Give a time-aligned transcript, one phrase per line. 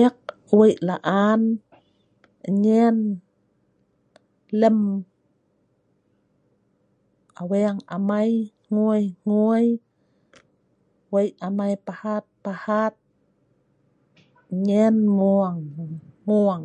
[0.00, 0.18] Ek
[0.58, 1.42] wei laan
[2.62, 2.98] nyen
[4.60, 4.78] lem
[7.40, 8.32] aweng amai
[8.66, 9.66] hngui--hngui
[11.12, 12.94] wei amai pahat-pahat
[14.66, 16.64] nyen mung--mung